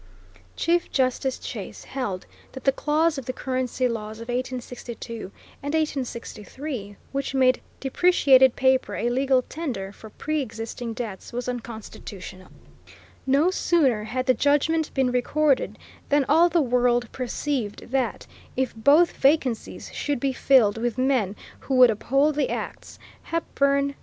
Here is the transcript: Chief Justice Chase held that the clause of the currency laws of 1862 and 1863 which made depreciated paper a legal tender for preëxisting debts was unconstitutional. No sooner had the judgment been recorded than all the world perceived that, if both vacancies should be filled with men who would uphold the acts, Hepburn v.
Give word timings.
Chief 0.55 0.91
Justice 0.91 1.37
Chase 1.37 1.83
held 1.83 2.25
that 2.53 2.63
the 2.63 2.71
clause 2.71 3.19
of 3.19 3.27
the 3.27 3.33
currency 3.33 3.87
laws 3.87 4.17
of 4.19 4.29
1862 4.29 5.25
and 5.61 5.75
1863 5.75 6.95
which 7.11 7.35
made 7.35 7.61
depreciated 7.79 8.55
paper 8.55 8.95
a 8.95 9.11
legal 9.11 9.43
tender 9.43 9.91
for 9.91 10.09
preëxisting 10.09 10.95
debts 10.95 11.31
was 11.31 11.47
unconstitutional. 11.47 12.47
No 13.27 13.51
sooner 13.51 14.05
had 14.05 14.25
the 14.25 14.33
judgment 14.33 14.91
been 14.95 15.11
recorded 15.11 15.77
than 16.09 16.25
all 16.27 16.49
the 16.49 16.63
world 16.63 17.11
perceived 17.11 17.91
that, 17.91 18.25
if 18.57 18.73
both 18.75 19.11
vacancies 19.15 19.91
should 19.93 20.19
be 20.19 20.33
filled 20.33 20.79
with 20.79 20.97
men 20.97 21.35
who 21.59 21.75
would 21.75 21.91
uphold 21.91 22.33
the 22.33 22.49
acts, 22.49 22.97
Hepburn 23.25 23.89
v. 23.89 23.95